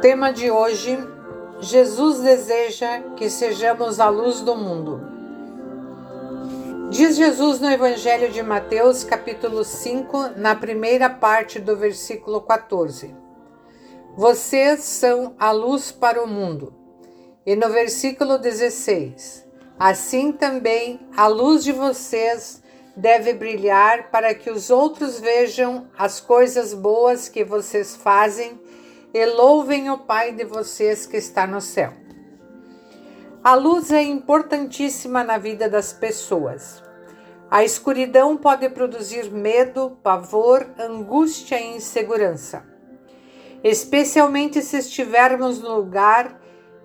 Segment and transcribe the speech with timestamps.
[0.00, 1.17] Tema de hoje:
[1.60, 5.00] Jesus deseja que sejamos a luz do mundo.
[6.88, 13.12] Diz Jesus no Evangelho de Mateus, capítulo 5, na primeira parte do versículo 14:
[14.16, 16.72] Vocês são a luz para o mundo.
[17.44, 19.44] E no versículo 16:
[19.76, 22.62] Assim também a luz de vocês
[22.96, 28.60] deve brilhar para que os outros vejam as coisas boas que vocês fazem
[29.12, 31.92] e louvem o Pai de vocês que está no céu.
[33.42, 36.82] A luz é importantíssima na vida das pessoas.
[37.50, 42.62] A escuridão pode produzir medo, pavor, angústia e insegurança,
[43.64, 46.38] especialmente se estivermos no lugar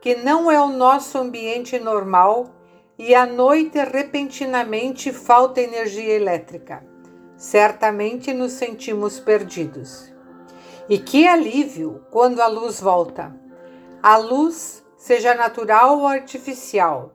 [0.00, 2.54] que não é o nosso ambiente normal
[2.98, 6.84] e à noite repentinamente falta energia elétrica.
[7.36, 10.09] Certamente nos sentimos perdidos.
[10.90, 13.32] E que alívio quando a luz volta!
[14.02, 17.14] A luz, seja natural ou artificial,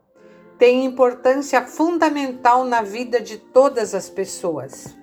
[0.58, 4.96] tem importância fundamental na vida de todas as pessoas.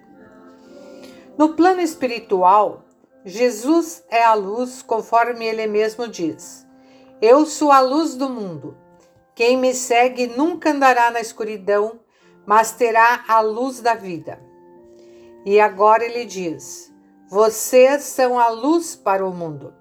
[1.37, 2.83] No plano espiritual,
[3.23, 6.65] Jesus é a luz, conforme ele mesmo diz:
[7.21, 8.75] Eu sou a luz do mundo.
[9.35, 11.99] Quem me segue nunca andará na escuridão,
[12.43, 14.41] mas terá a luz da vida.
[15.45, 16.92] E agora ele diz:
[17.33, 19.73] vocês são a luz para o mundo.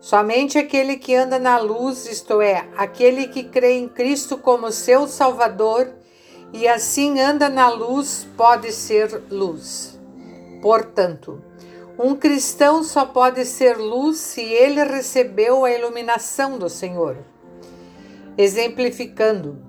[0.00, 5.06] Somente aquele que anda na luz, isto é, aquele que crê em Cristo como seu
[5.06, 5.94] Salvador
[6.52, 10.00] e assim anda na luz, pode ser luz.
[10.60, 11.40] Portanto,
[11.96, 17.18] um cristão só pode ser luz se ele recebeu a iluminação do Senhor.
[18.36, 19.64] Exemplificando,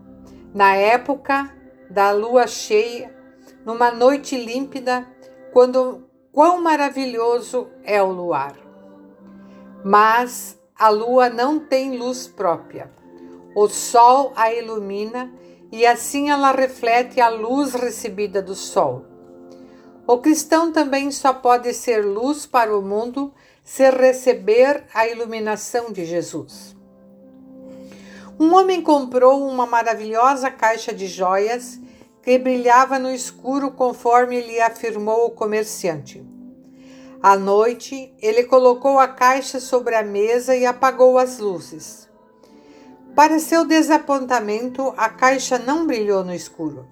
[0.56, 1.56] na época
[1.88, 3.16] da lua cheia,
[3.64, 5.08] numa noite límpida,
[5.54, 6.05] quando
[6.36, 8.58] Quão maravilhoso é o luar!
[9.86, 12.92] Mas a lua não tem luz própria.
[13.56, 15.32] O sol a ilumina
[15.72, 19.06] e assim ela reflete a luz recebida do sol.
[20.06, 26.04] O cristão também só pode ser luz para o mundo se receber a iluminação de
[26.04, 26.76] Jesus.
[28.38, 31.80] Um homem comprou uma maravilhosa caixa de joias
[32.26, 36.26] que brilhava no escuro conforme lhe afirmou o comerciante.
[37.22, 42.10] À noite, ele colocou a caixa sobre a mesa e apagou as luzes.
[43.16, 46.88] Para seu desapontamento, a caixa não brilhou no escuro.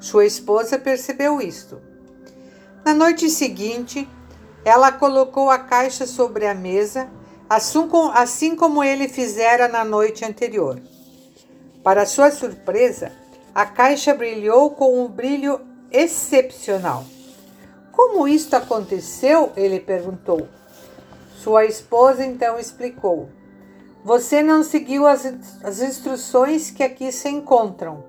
[0.00, 1.80] Sua esposa percebeu isto.
[2.84, 4.08] Na noite seguinte,
[4.64, 7.08] ela colocou a caixa sobre a mesa,
[7.48, 10.82] assim como ele fizera na noite anterior.
[11.84, 13.12] Para sua surpresa,
[13.54, 17.04] a caixa brilhou com um brilho excepcional.
[17.92, 19.52] Como isto aconteceu?
[19.56, 20.48] Ele perguntou.
[21.34, 23.28] Sua esposa então explicou:
[24.04, 25.26] Você não seguiu as,
[25.64, 28.04] as instruções que aqui se encontram.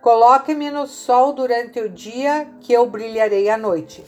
[0.00, 4.04] Coloque-me no sol durante o dia, que eu brilharei à noite.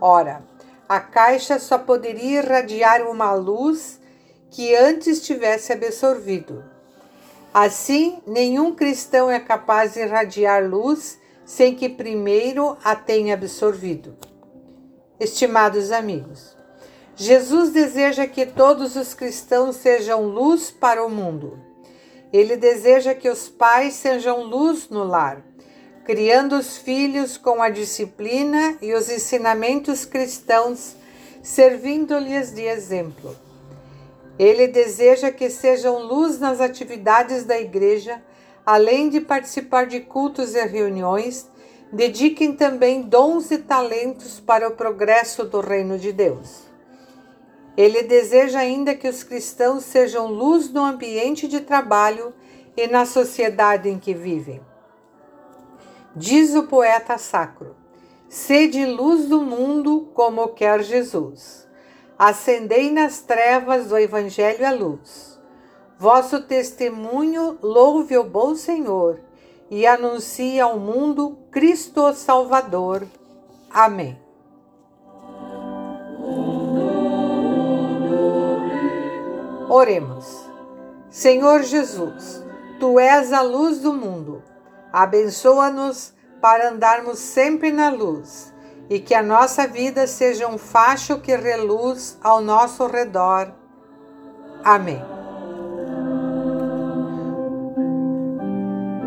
[0.00, 0.42] Ora,
[0.88, 4.00] a caixa só poderia irradiar uma luz
[4.50, 6.64] que antes tivesse absorvido.
[7.54, 14.16] Assim, nenhum cristão é capaz de irradiar luz sem que primeiro a tenha absorvido.
[15.20, 16.56] Estimados amigos,
[17.14, 21.56] Jesus deseja que todos os cristãos sejam luz para o mundo.
[22.32, 25.40] Ele deseja que os pais sejam luz no lar,
[26.04, 30.96] criando os filhos com a disciplina e os ensinamentos cristãos,
[31.40, 33.43] servindo-lhes de exemplo.
[34.38, 38.22] Ele deseja que sejam luz nas atividades da igreja,
[38.66, 41.48] além de participar de cultos e reuniões,
[41.92, 46.64] dediquem também dons e talentos para o progresso do reino de Deus.
[47.76, 52.32] Ele deseja ainda que os cristãos sejam luz no ambiente de trabalho
[52.76, 54.60] e na sociedade em que vivem.
[56.14, 57.76] Diz o poeta sacro:
[58.28, 61.63] Sede luz do mundo como quer Jesus.
[62.18, 65.40] Acendei nas trevas do Evangelho a luz.
[65.98, 69.20] Vosso testemunho louve o bom Senhor
[69.68, 73.06] e anuncie ao mundo Cristo Salvador.
[73.68, 74.16] Amém.
[79.68, 80.44] Oremos.
[81.10, 82.44] Senhor Jesus,
[82.78, 84.42] Tu és a luz do mundo.
[84.92, 88.53] Abençoa-nos para andarmos sempre na luz
[88.88, 93.52] e que a nossa vida seja um facho que reluz ao nosso redor.
[94.62, 95.02] Amém.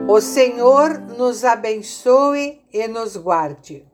[0.09, 3.86] O Senhor nos abençoe e nos guarde.